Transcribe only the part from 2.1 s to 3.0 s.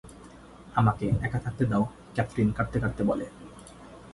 Catherine কাঁদতে